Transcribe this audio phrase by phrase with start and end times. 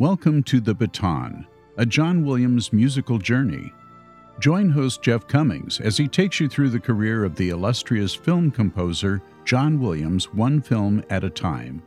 [0.00, 1.46] Welcome to The Baton,
[1.76, 3.70] a John Williams musical journey.
[4.38, 8.50] Join host Jeff Commings as he takes you through the career of the illustrious film
[8.50, 11.82] composer John Williams one film at a time.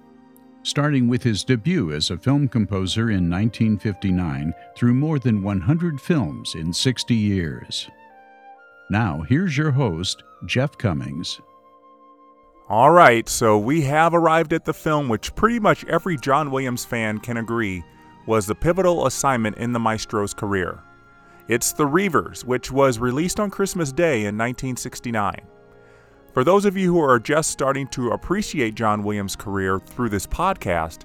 [0.62, 6.54] Starting with his debut as a film composer in 1959 through more than 100 films
[6.54, 7.90] in 60 years.
[8.92, 11.42] Now, here's your host, Jeff Commings.
[12.70, 16.86] All right, so we have arrived at the film which pretty much every John Williams
[16.86, 17.84] fan can agree
[18.26, 20.80] was the pivotal assignment in the maestro's career.
[21.48, 25.42] It's The Reivers, which was released on Christmas Day in 1969.
[26.34, 30.26] For those of you who are just starting to appreciate John Williams' career through this
[30.26, 31.04] podcast,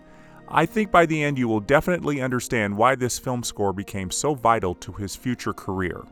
[0.48, 4.34] I think by the end you will definitely understand why this film score became so
[4.34, 6.02] vital to his future career.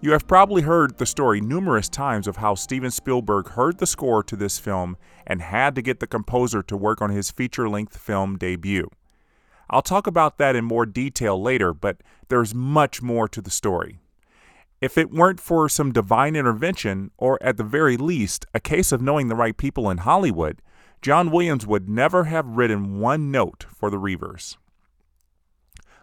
[0.00, 4.22] You have probably heard the story numerous times of how Steven Spielberg heard the score
[4.22, 7.96] to this film and had to get the composer to work on his feature length
[7.96, 8.88] film debut.
[9.70, 14.00] I'll talk about that in more detail later, but there's much more to the story.
[14.80, 19.02] If it weren't for some divine intervention, or at the very least, a case of
[19.02, 20.62] knowing the right people in Hollywood,
[21.02, 24.56] John Williams would never have written one note for the Reivers.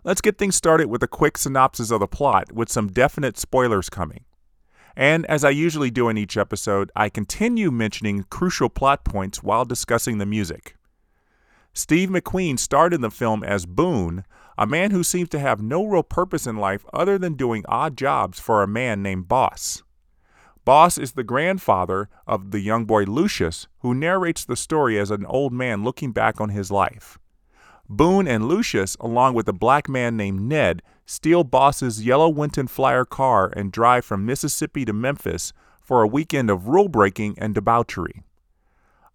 [0.04, 3.90] Let's get things started with a quick synopsis of the plot, with some definite spoilers
[3.90, 4.26] coming.
[4.96, 9.66] And as I usually do in each episode, I continue mentioning crucial plot points while
[9.66, 10.76] discussing the music.
[11.78, 14.24] Steve McQueen starred in the film as Boone,
[14.58, 17.98] a man who seems to have no real purpose in life other than doing odd
[17.98, 19.84] jobs for a man named Boss.
[20.64, 25.26] Boss is the grandfather of the young boy Lucius, who narrates the story as an
[25.26, 27.20] old man looking back on his life.
[27.90, 33.04] Boone and Lucius, along with a black man named Ned, steal Boss's yellow Winton Flyer
[33.04, 38.24] car and drive from Mississippi to Memphis for a weekend of rule breaking and debauchery.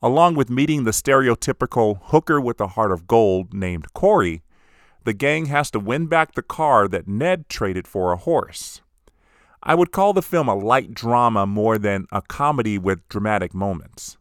[0.02, 4.42] Along with meeting the stereotypical hooker with a heart of gold named Corrie,
[5.04, 8.80] the gang has to win back the car that Ned traded for a horse.
[9.62, 14.16] I would call the film a light drama more than a comedy with dramatic moments.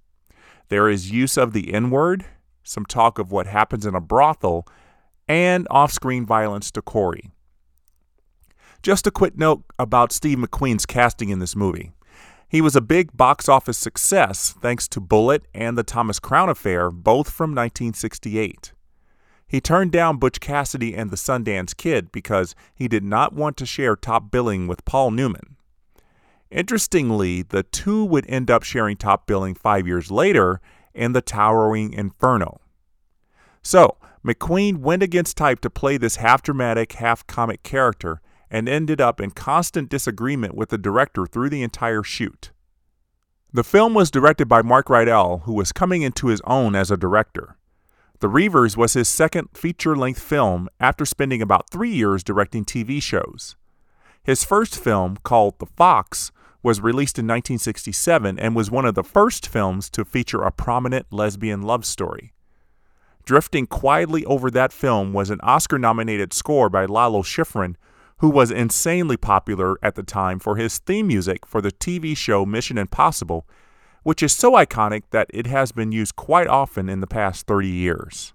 [0.67, 2.25] There is use of the N word,
[2.61, 4.67] some talk of what happens in a brothel,
[5.29, 7.31] and off screen violence to Corrie.
[8.83, 11.91] Just a quick note about Steve McQueen's casting in this movie.
[12.49, 16.89] He was a big box office success thanks to Bullitt and The Thomas Crown Affair,
[16.89, 18.73] both from 1968.
[19.47, 23.67] He turned down Butch Cassidy and The Sundance Kid because he did not want to
[23.67, 25.57] share top billing with Paul Newman.
[26.49, 30.59] Interestingly, the two would end up sharing top billing five years later
[30.95, 32.59] in the Towering Inferno.
[33.61, 38.21] So, McQueen went against type to play this half dramatic, half comic character
[38.51, 42.51] and ended up in constant disagreement with the director through the entire shoot.
[43.51, 46.97] The film was directed by Mark Rydell, who was coming into his own as a
[46.97, 47.57] director.
[48.19, 53.01] The Reivers was his second feature length film after spending about three years directing TV
[53.01, 53.55] shows.
[54.21, 56.31] His first film, called The Fox,
[56.61, 61.07] was released in 1967 and was one of the first films to feature a prominent
[61.11, 62.33] lesbian love story.
[63.23, 67.75] Drifting quietly over that film was an Oscar nominated score by Lalo Schifrin,
[68.19, 72.45] who was insanely popular at the time for his theme music for the TV show
[72.45, 73.47] Mission Impossible,
[74.03, 77.67] which is so iconic that it has been used quite often in the past 30
[77.67, 78.33] years.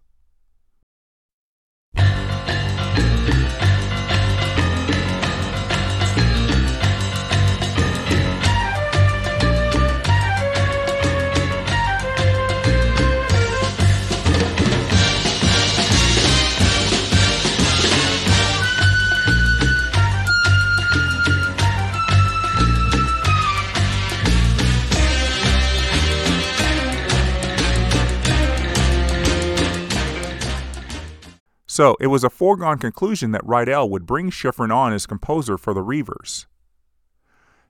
[31.75, 35.75] So it was a foregone conclusion that Rydell would bring Schifrin on as composer for
[35.75, 36.47] the Reivers.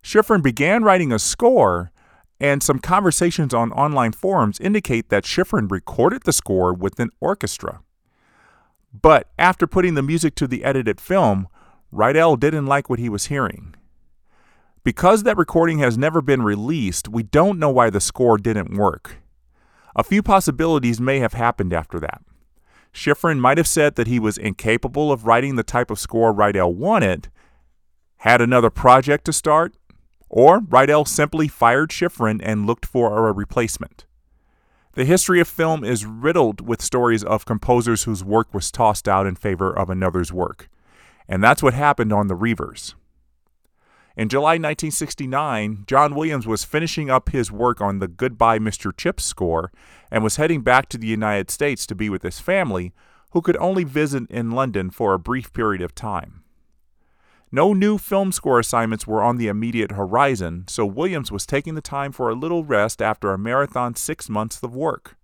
[0.02, 1.90] Schifrin began writing a score,
[2.38, 7.80] and some conversations on online forums indicate that Schifrin recorded the score with an orchestra.
[8.92, 11.48] But after putting the music to the edited film,
[11.90, 13.74] Rydell didn't like what he was hearing.
[14.82, 19.22] Because that recording has never been released, we don't know why the score didn't work.
[19.96, 22.20] A few possibilities may have happened after that.
[22.94, 26.72] Schifrin might have said that he was incapable of writing the type of score Rydell
[26.72, 27.28] wanted,
[28.18, 29.74] had another project to start,
[30.30, 34.06] or Rydell simply fired Schifrin and looked for a replacement.
[34.92, 39.26] The history of film is riddled with stories of composers whose work was tossed out
[39.26, 40.70] in favor of another's work.
[41.28, 42.94] And that's what happened on The Reivers.
[44.16, 48.96] In July 1969, John Williams was finishing up his work on the Goodbye Mr.
[48.96, 49.72] Chips score
[50.08, 52.92] and was heading back to the United States to be with his family,
[53.32, 56.44] who could only visit in London for a brief period of time.
[57.50, 61.80] No new film score assignments were on the immediate horizon, so Williams was taking the
[61.80, 65.16] time for a little rest after a marathon six months of work.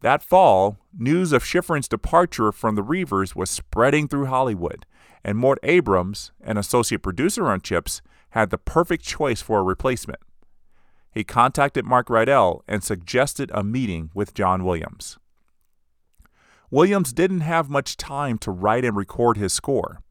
[0.00, 4.86] That fall, news of Schifrin's departure from the Reivers was spreading through Hollywood,
[5.24, 10.20] and Mort Abrahams, an associate producer on Chips, had the perfect choice for a replacement.
[11.10, 15.18] He contacted Mark Rydell and suggested a meeting with John Williams.
[16.70, 20.02] Williams didn't have much time to write and record his score.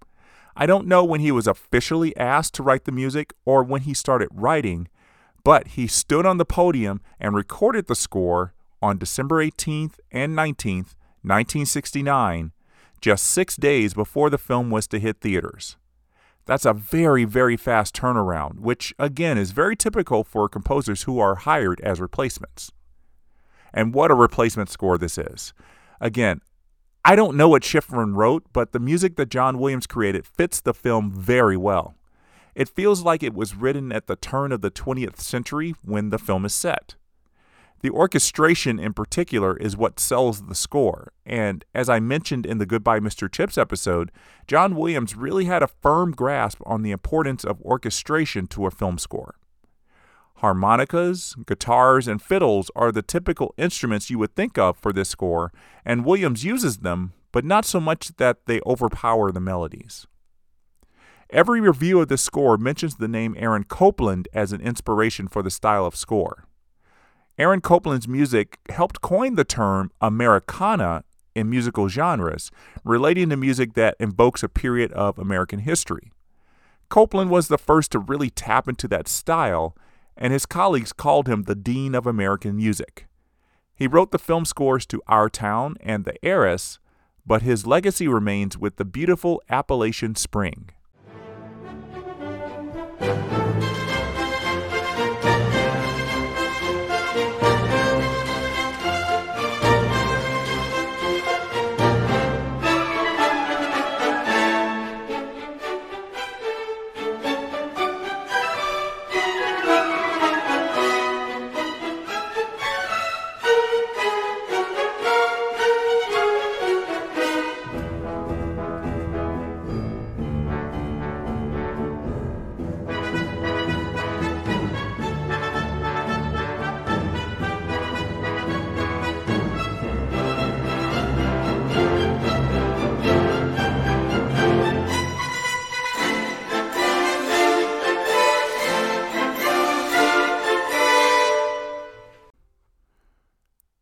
[0.56, 3.94] I don't know when he was officially asked to write the music or when he
[3.94, 4.88] started writing,
[5.44, 10.96] but he stood on the podium and recorded the score on December 18th and 19th,
[11.22, 12.52] 1969,
[13.06, 15.78] just six days before the film was to hit theaters.
[16.48, 21.36] That's a very, very fast turnaround, which again is very typical for composers who are
[21.36, 22.72] hired as replacements.
[23.72, 25.54] And what a replacement score this is.
[26.02, 26.42] Again,
[27.04, 30.74] I don't know what Schifrin wrote, but the music that John Williams created fits the
[30.74, 31.94] film very well.
[32.56, 36.18] It feels like it was written at the turn of the 20th century when the
[36.18, 36.96] film is set.
[37.86, 42.66] The orchestration, in particular, is what sells the score, and as I mentioned in the
[42.66, 43.32] Goodbye Mr.
[43.32, 44.12] Chips episode,
[44.48, 48.98] John Williams really had a firm grasp on the importance of orchestration to a film
[48.98, 49.36] score.
[50.38, 55.54] Harmonicas, guitars, and fiddles are the typical instruments you would think of for this score,
[55.86, 60.08] and Williams uses them, but not so much that they overpower the melodies.
[61.30, 65.52] Every review of this score mentions the name Aaron Copland as an inspiration for the
[65.52, 66.48] style of score.
[67.38, 71.04] Aaron Copland's music helped coin the term Americana
[71.36, 72.50] in musical genres,
[72.86, 76.12] relating to music that invokes a period of American history.
[76.88, 79.76] Copland was the first to really tap into that style
[80.18, 83.08] and his colleagues called him the Dean of American Music.
[83.76, 86.80] He wrote the film scores to Our Town and The Heiress,
[87.26, 90.70] but his legacy remains with the beautiful Appalachian Spring.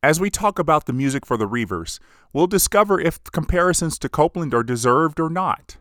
[0.03, 1.97] As we talk about the music for the Reivers,
[2.33, 5.77] we'll discover if comparisons to Copland are deserved or not.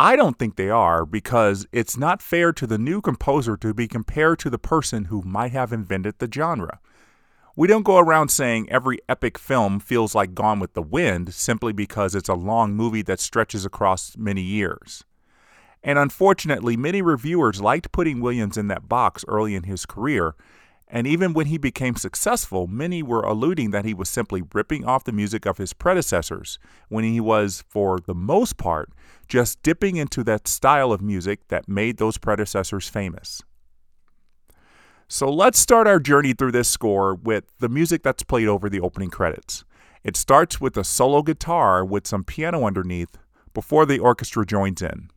[0.00, 3.86] I don't think they are because it's not fair to the new composer to be
[3.86, 6.80] compared to the person who might have invented the genre.
[7.54, 11.74] We don't go around saying every epic film feels like Gone with the Wind simply
[11.74, 15.04] because it's a long movie that stretches across many years.
[15.82, 20.34] And unfortunately, many reviewers liked putting Williams in that box early in his career
[20.94, 25.02] and even when he became successful, many were alluding that he was simply ripping off
[25.02, 28.90] the music of his predecessors, when he was, for the most part,
[29.26, 33.42] just dipping into that style of music that made those predecessors famous.
[35.08, 38.80] So let's start our journey through this score with the music that's played over the
[38.80, 39.64] opening credits.
[40.04, 43.18] It starts with a solo guitar with some piano underneath
[43.52, 45.10] before the orchestra joins in.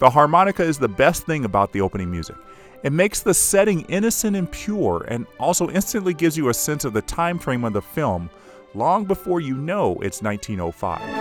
[0.00, 2.36] The harmonica is the best thing about the opening music.
[2.82, 6.94] It makes the setting innocent and pure and also instantly gives you a sense of
[6.94, 8.30] the time frame of the film
[8.72, 11.19] long before you know it's 1905.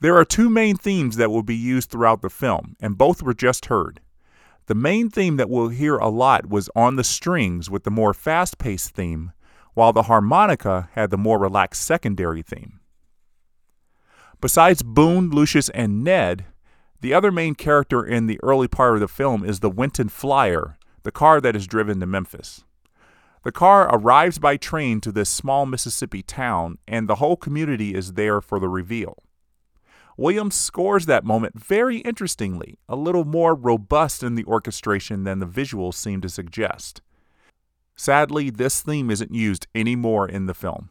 [0.00, 3.34] There are two main themes that will be used throughout the film, and both were
[3.34, 4.00] just heard.
[4.64, 8.14] The main theme that we'll hear a lot was on the strings with the more
[8.14, 9.32] fast paced theme,
[9.74, 12.80] while the harmonica had the more relaxed secondary theme.
[14.40, 16.46] Besides Boone, Lucius, and Ned,
[17.02, 20.78] the other main character in the early part of the film is the Winton Flyer,
[21.02, 22.64] the car that is driven to Memphis.
[23.42, 28.14] The car arrives by train to this small Mississippi town, and the whole community is
[28.14, 29.18] there for the reveal.
[30.16, 35.46] Williams scores that moment very interestingly, a little more robust in the orchestration than the
[35.46, 37.00] visuals seem to suggest.
[37.96, 40.90] Sadly, this theme isn't used anymore in the film.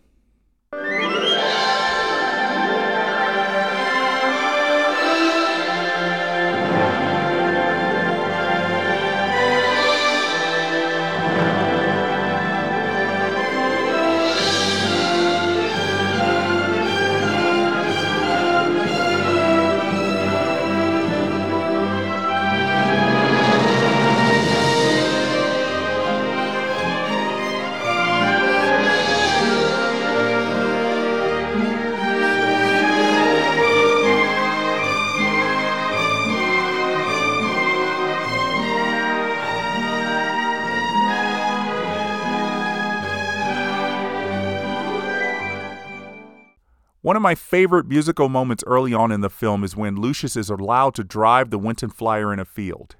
[47.09, 50.51] One of my favorite musical moments early on in the film is when Lucius is
[50.51, 52.97] allowed to drive the Winton Flyer in a field.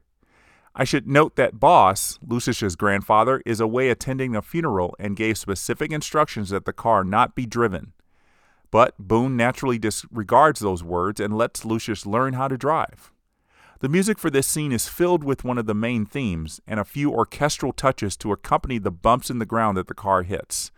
[0.73, 5.91] I should note that Boss, Lucius's grandfather, is away attending a funeral and gave specific
[5.91, 7.93] instructions that the car not be driven.
[8.71, 13.11] But Boone naturally disregards those words and lets Lucius learn how to drive.
[13.79, 16.83] The music for this scene is filled with one of the main themes and a
[16.83, 20.71] few orchestral touches to accompany the bumps in the ground that the car hits.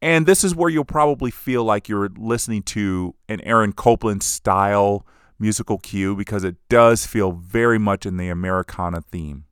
[0.00, 5.04] And this is where you'll probably feel like you're listening to an Aaron Copland style
[5.38, 9.44] musical cue because it does feel very much in the Americana theme.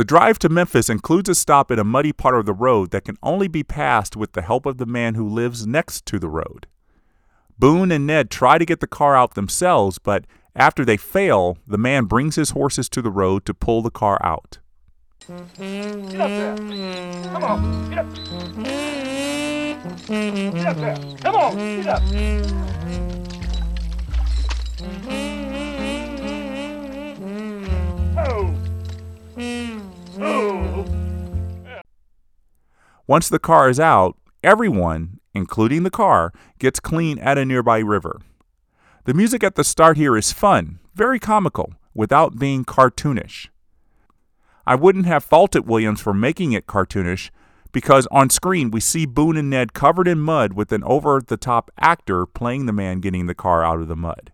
[0.00, 3.04] The drive to Memphis includes a stop at a muddy part of the road that
[3.04, 6.30] can only be passed with the help of the man who lives next to the
[6.30, 6.66] road.
[7.58, 10.24] Boone and Ned try to get the car out themselves, but
[10.56, 14.18] after they fail, the man brings his horses to the road to pull the car
[14.24, 14.58] out.
[15.28, 15.38] Get
[16.18, 16.56] up there.
[17.24, 17.90] Come on.
[17.90, 18.06] Get up.
[20.08, 20.96] Get up there.
[21.18, 21.56] Come on.
[21.56, 22.02] Get up.
[28.26, 29.89] Oh.
[33.06, 38.20] Once the car is out, everyone, including the car, gets clean at a nearby river.
[39.04, 43.48] The music at the start here is fun, very comical, without being cartoonish.
[44.66, 47.30] I wouldn't have faulted Williams for making it cartoonish
[47.72, 51.36] because on screen we see Boone and Ned covered in mud with an over the
[51.36, 54.32] top actor playing the man getting the car out of the mud.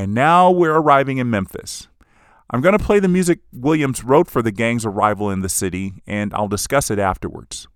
[0.00, 1.88] And now we're arriving in Memphis.
[2.48, 6.02] I'm going to play the music Williams wrote for the gang's arrival in the city,
[6.06, 7.68] and I'll discuss it afterwards.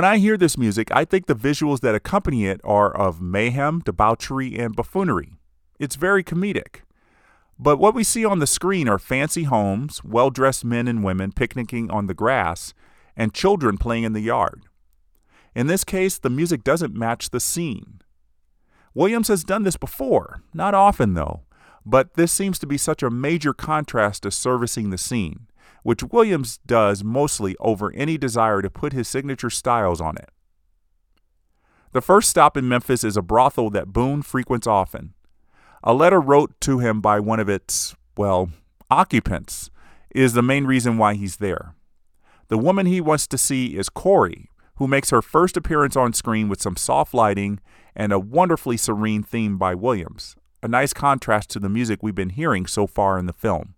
[0.00, 3.80] When I hear this music, I think the visuals that accompany it are of mayhem,
[3.80, 5.34] debauchery, and buffoonery.
[5.78, 6.84] It's very comedic.
[7.58, 11.32] But what we see on the screen are fancy homes, well dressed men and women
[11.32, 12.72] picnicking on the grass,
[13.14, 14.62] and children playing in the yard.
[15.54, 18.00] In this case, the music doesn't match the scene.
[18.94, 21.42] Williams has done this before, not often though,
[21.84, 25.49] but this seems to be such a major contrast to servicing the scene
[25.82, 30.30] which Williams does mostly over any desire to put his signature styles on it.
[31.92, 35.14] The first stop in Memphis is a brothel that Boone frequents often.
[35.82, 38.50] A letter wrote to him by one of its, well,
[38.90, 39.70] occupants
[40.14, 41.74] is the main reason why he's there.
[42.48, 46.48] The woman he wants to see is Corrie, who makes her first appearance on screen
[46.48, 47.60] with some soft lighting
[47.94, 52.30] and a wonderfully serene theme by Williams, a nice contrast to the music we've been
[52.30, 53.74] hearing so far in the film.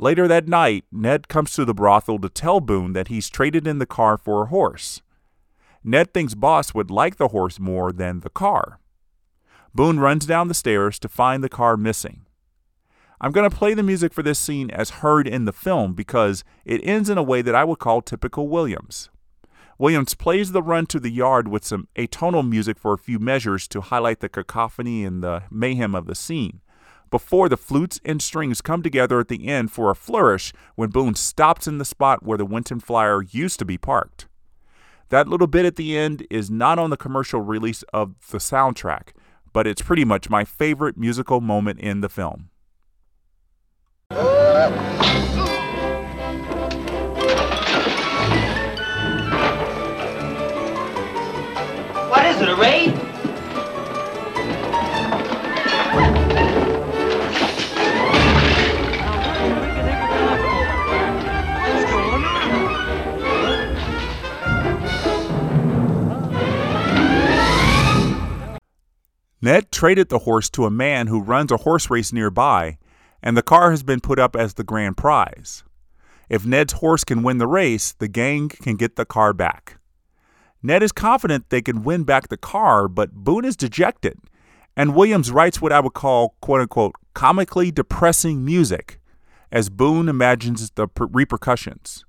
[0.00, 3.80] Later that night, Ned comes to the brothel to tell Boone that he's traded in
[3.80, 5.02] the car for a horse.
[5.82, 8.78] Ned thinks Boss would like the horse more than the car.
[9.74, 12.26] Boone runs down the stairs to find the car missing.
[13.20, 16.44] I'm going to play the music for this scene as heard in the film because
[16.64, 19.10] it ends in a way that I would call typical Williams.
[19.78, 23.66] Williams plays the run to the yard with some atonal music for a few measures
[23.68, 26.60] to highlight the cacophony and the mayhem of the scene
[27.10, 31.14] before the flutes and strings come together at the end for a flourish when Boone
[31.14, 34.26] stops in the spot where the Winton Flyer used to be parked.
[35.10, 39.12] That little bit at the end is not on the commercial release of the soundtrack,
[39.52, 42.50] but it's pretty much my favorite musical moment in the film.
[52.10, 52.97] What is it, a raid?
[69.48, 72.76] Ned traded the horse to a man who runs a horse race nearby,
[73.22, 75.64] and the car has been put up as the grand prize.
[76.28, 79.78] If Ned's horse can win the race, the gang can get the car back.
[80.62, 84.18] Ned is confident they can win back the car, but Boone is dejected,
[84.76, 89.00] and Williams writes what I would call, quote unquote, comically depressing music
[89.50, 92.04] as Boone imagines the per- repercussions.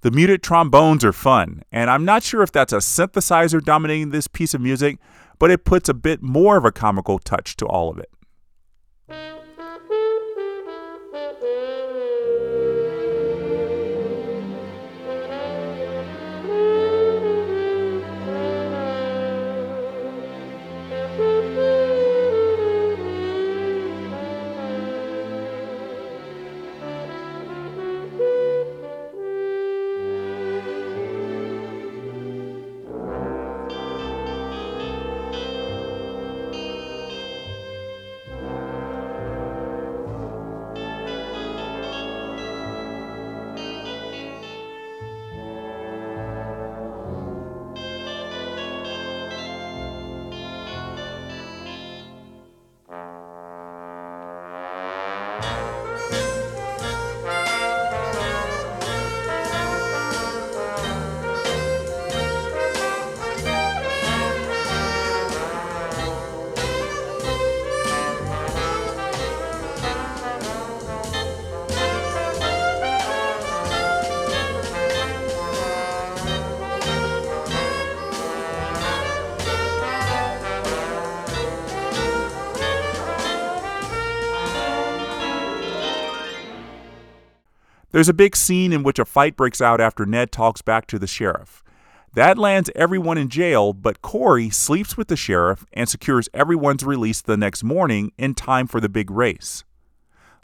[0.00, 4.28] The muted trombones are fun, and I'm not sure if that's a synthesizer dominating this
[4.28, 4.98] piece of music
[5.38, 8.10] but it puts a bit more of a comical touch to all of it.
[87.94, 90.98] There's a big scene in which a fight breaks out after Ned talks back to
[90.98, 91.62] the sheriff.
[92.14, 97.20] That lands everyone in jail, but Corrie sleeps with the sheriff and secures everyone's release
[97.20, 99.62] the next morning in time for the big race.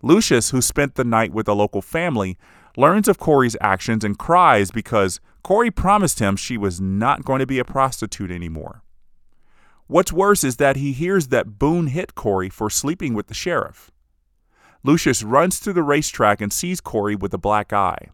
[0.00, 2.38] Lucius, who spent the night with a local family,
[2.76, 7.48] learns of Corrie's actions and cries because Corrie promised him she was not going to
[7.48, 8.84] be a prostitute anymore.
[9.88, 13.90] What's worse is that he hears that Boone hit Corrie for sleeping with the sheriff.
[14.82, 18.08] Lucius runs to the racetrack and sees Corrie with a black eye.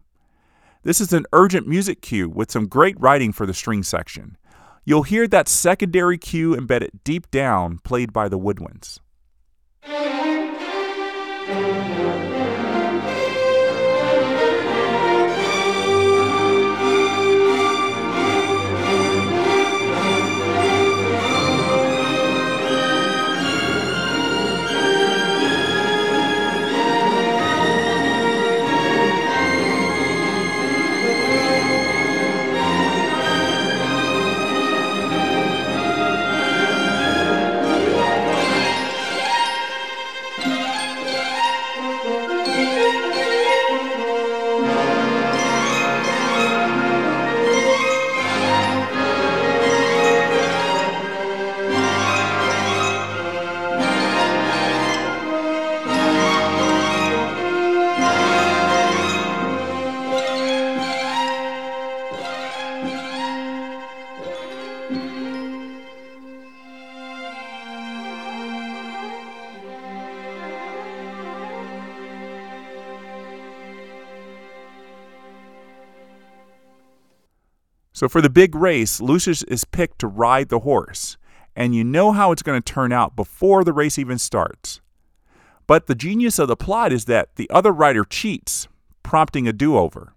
[0.83, 4.37] This is an urgent music cue with some great writing for the string section.
[4.83, 8.99] You'll hear that secondary cue embedded deep down, played by the woodwinds.
[77.97, 81.17] So for the big race, Lucius is picked to ride the horse,
[81.55, 84.81] and you know how it's going to turn out before the race even starts.
[85.65, 88.67] But the genius of the plot is that the other rider cheats,
[89.01, 90.13] prompting a do over.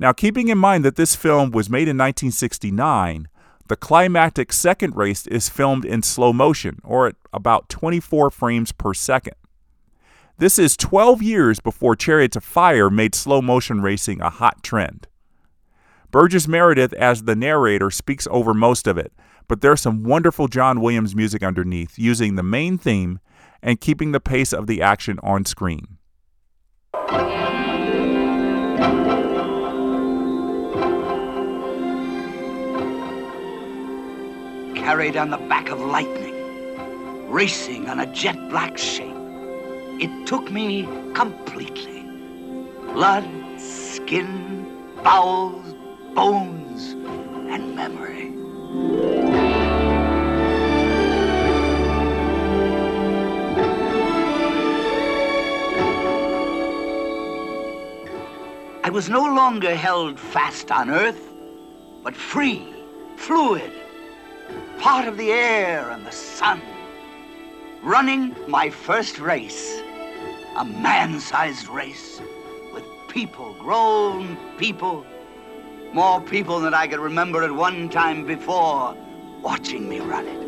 [0.00, 3.28] Now, keeping in mind that this film was made in 1969,
[3.68, 8.92] the climactic second race is filmed in slow motion, or at about 24 frames per
[8.92, 9.36] second.
[10.38, 15.06] This is 12 years before Chariots of Fire made slow motion racing a hot trend.
[16.10, 19.12] Burgess Meredith, as the narrator, speaks over most of it,
[19.48, 23.18] but there's some wonderful John Williams music underneath, using the main theme
[23.62, 25.98] and keeping the pace of the action on screen.
[34.74, 39.16] Carried on the back of lightning, racing on a jet black shape.
[39.98, 42.02] It took me completely.
[42.92, 44.66] Blood, skin,
[45.02, 45.74] bowels,
[46.16, 46.92] bones,
[47.52, 48.32] and memory.
[58.82, 61.20] I was no longer held fast on earth,
[62.02, 62.66] but free,
[63.16, 63.70] fluid,
[64.78, 66.62] part of the air and the sun.
[67.82, 69.82] Running my first race,
[70.56, 72.22] a man sized race
[72.72, 75.04] with people, grown people,
[75.96, 78.94] more people than I could remember at one time before,
[79.40, 80.42] watching me run it.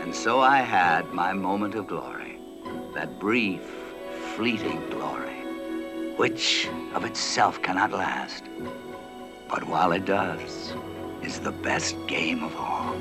[0.00, 2.38] And so I had my moment of glory,
[2.94, 3.62] that brief,
[4.36, 5.42] fleeting glory,
[6.14, 8.44] which of itself cannot last,
[9.48, 10.72] but while it does,
[11.24, 12.94] is the best game of all.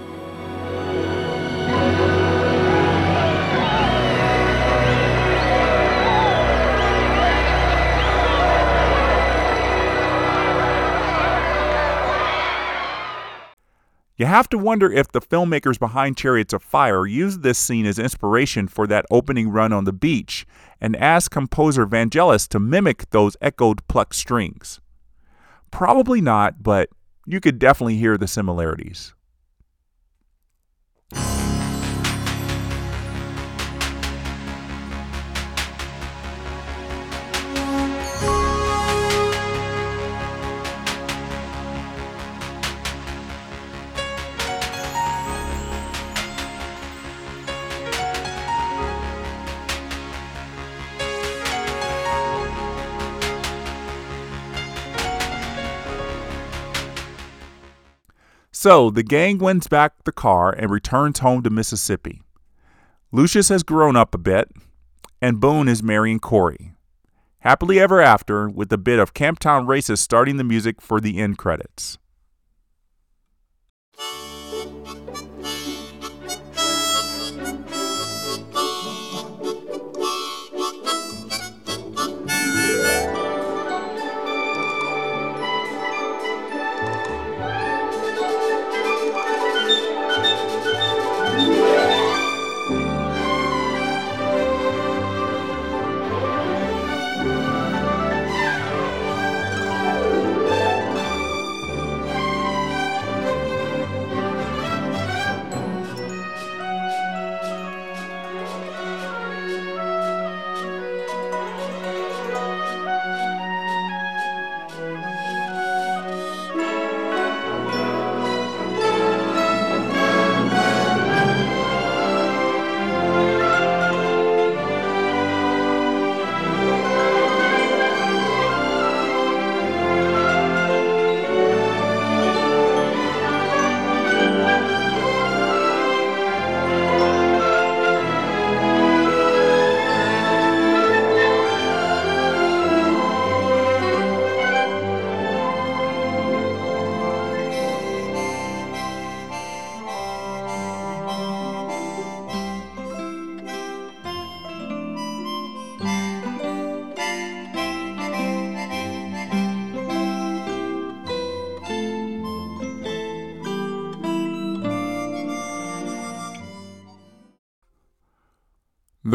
[14.17, 17.99] You have to wonder if the filmmakers behind Chariots of Fire used this scene as
[17.99, 20.45] inspiration for that opening run on the beach
[20.80, 24.80] and asked composer Vangelis to mimic those echoed plucked strings.
[25.69, 26.89] Probably not, but
[27.25, 29.14] you could definitely hear the similarities.
[58.65, 62.23] So the gang wins back the car and returns home to Mississippi.
[63.12, 64.49] Lucius has grown up a bit,
[65.21, 66.73] and Boone is marrying Corrie.
[67.41, 71.38] Happily ever after, with a bit of Camptown Races starting the music for the end
[71.38, 71.99] credits.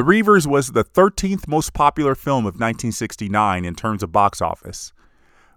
[0.00, 4.94] The Reivers was the 13th most popular film of 1969 in terms of box office.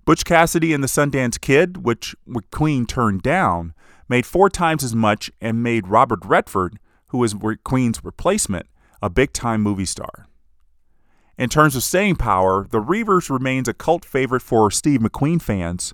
[0.03, 3.73] Butch Cassidy and the Sundance Kid, which McQueen turned down,
[4.09, 6.77] made four times as much and made Robert Redford,
[7.07, 8.65] who was McQueen's replacement,
[9.01, 10.27] a big time movie star.
[11.37, 15.93] In terms of staying power, The Reivers remains a cult favorite for Steve McQueen fans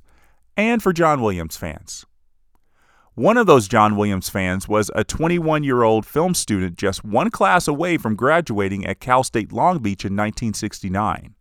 [0.57, 2.07] and for John Williams fans.
[3.19, 7.29] One of those John Williams fans was a 21 year old film student just one
[7.29, 11.35] class away from graduating at Cal State Long Beach in 1969.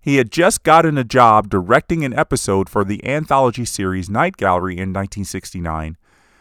[0.00, 4.72] He had just gotten a job directing an episode for the anthology series Night Gallery
[4.72, 5.96] in 1969,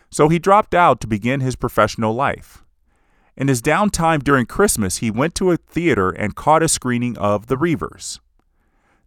[0.10, 2.63] so he dropped out to begin his professional life.
[3.36, 7.46] In his downtime during Christmas, he went to a theater and caught a screening of
[7.46, 8.20] The Reivers.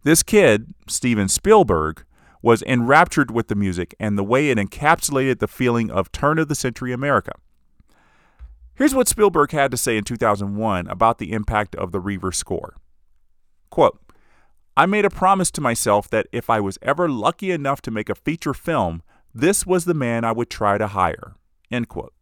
[0.03, 2.05] This kid, Steven Spielberg,
[2.41, 6.47] was enraptured with the music and the way it encapsulated the feeling of turn of
[6.47, 7.33] the century America.
[8.73, 12.75] Here's what Spielberg had to say in 2001 about the impact of the Reiver score.
[13.69, 13.99] Quote,
[14.75, 18.09] I made a promise to myself that if I was ever lucky enough to make
[18.09, 21.35] a feature film, this was the man I would try to hire.
[21.71, 22.13] End quote.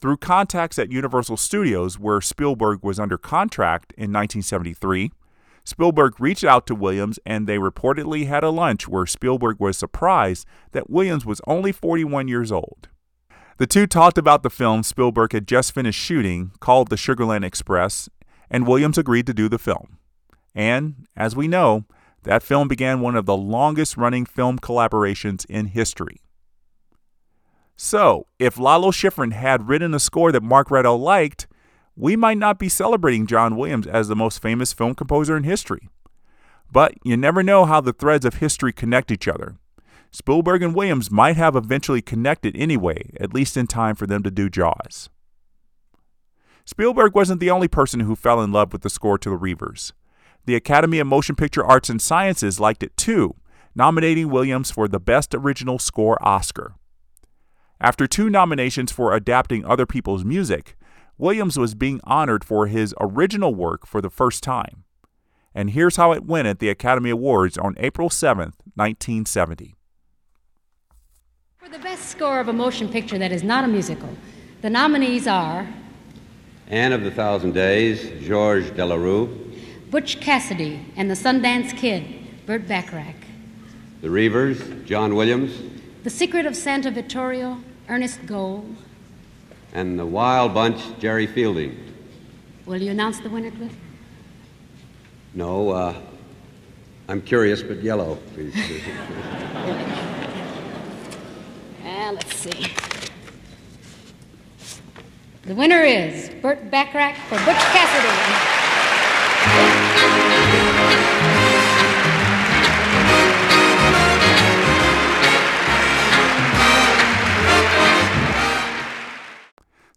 [0.00, 5.12] Through contacts at Universal Studios, where Spielberg was under contract in 1973,
[5.64, 10.46] Spielberg reached out to Williams and they reportedly had a lunch where Spielberg was surprised
[10.72, 12.88] that Williams was only 41 years old.
[13.56, 18.08] The two talked about the film Spielberg had just finished shooting, called The Sugarland Express,
[18.50, 19.98] and Williams agreed to do the film.
[20.54, 21.84] And, as we know,
[22.24, 26.20] that film began one of the longest running film collaborations in history.
[27.76, 31.46] So, if Lalo Schifrin had written a score that Mark Rydell liked,
[31.96, 35.88] we might not be celebrating John Williams as the most famous film composer in history.
[36.72, 39.56] But you never know how the threads of history connect each other.
[40.10, 44.30] Spielberg and Williams might have eventually connected anyway, at least in time for them to
[44.30, 45.08] do Jaws.
[46.64, 49.92] Spielberg wasn't the only person who fell in love with the score to The Reivers.
[50.46, 53.34] The Academy of Motion Picture Arts and Sciences liked it too,
[53.74, 56.74] nominating Williams for the Best Original Score Oscar.
[57.80, 60.76] After two nominations for adapting other people's music,
[61.16, 64.84] Williams was being honored for his original work for the first time.
[65.54, 69.76] And here's how it went at the Academy Awards on April 7, 1970.
[71.58, 74.08] For the best score of a motion picture that is not a musical,
[74.62, 75.68] the nominees are
[76.66, 79.28] Anne of the Thousand Days, Georges Delerue,
[79.90, 82.04] Butch Cassidy and the Sundance Kid,
[82.46, 83.14] Burt Bacharach,
[84.00, 85.56] The Reivers, John Williams,
[86.02, 88.74] The Secret of Santa Vittoria, Ernest Gold.
[89.74, 91.76] And the Wild Bunch, Jerry Fielding.
[92.64, 93.76] Will you announce the winner, Cliff?
[95.34, 95.94] No, uh,
[97.08, 98.54] I'm curious, but yellow, please.
[102.14, 102.66] Let's see.
[105.42, 108.53] The winner is Burt Bacharach for Butch Cassidy.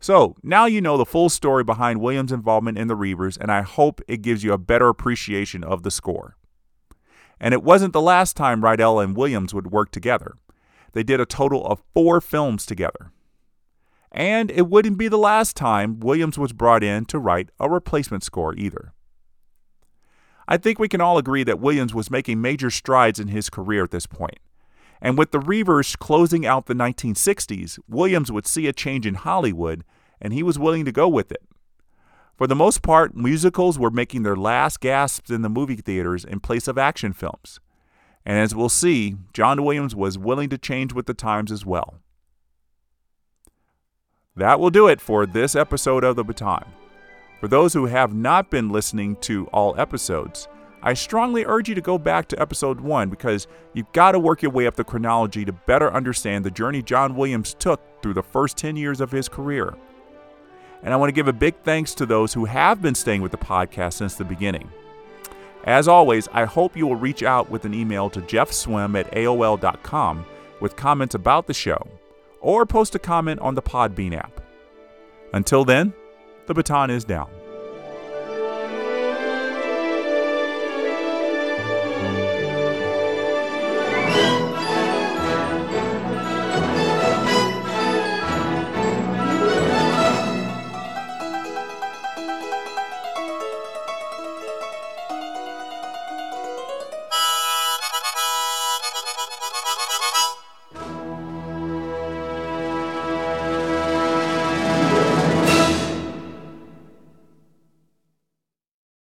[0.08, 3.62] So, now you know the full story behind Williams' involvement in the Reivers, and I
[3.62, 6.38] hope it gives you a better appreciation of the score.
[7.41, 10.38] And it wasn't the last time Rydell and Williams would work together.
[10.93, 13.12] They did a total of four films together.
[14.10, 18.24] And it wouldn't be the last time Williams was brought in to write a replacement
[18.24, 18.93] score either.
[20.47, 23.84] I think we can all agree that Williams was making major strides in his career
[23.84, 24.39] at this point.
[25.01, 29.84] And with the Reivers closing out the 1960s, Williams would see a change in Hollywood,
[30.22, 31.43] and he was willing to go with it.
[32.38, 36.39] For the most part, musicals were making their last gasps in the movie theaters in
[36.39, 37.59] place of action films.
[38.26, 41.95] And as we'll see, John Williams was willing to change with the times as well.
[44.36, 46.65] That will do it for this episode of The Baton.
[47.39, 50.47] For those who have not been listening to all episodes,
[50.84, 54.43] I strongly urge you to go back to episode 1 because you've got to work
[54.43, 58.22] your way up the chronology to better understand the journey John Williams took through the
[58.22, 59.76] first 10 years of his career.
[60.84, 63.32] And I want to give a big thanks to those who have been staying with
[63.32, 64.70] the podcast since the beginning.
[65.64, 70.26] As always, I hope you will reach out with an email to jeffswim at AOL.com
[70.62, 71.86] with comments about the show,
[72.40, 74.40] or post a comment on the Podbean app.
[75.34, 75.94] Until then,
[76.46, 77.30] the baton is down.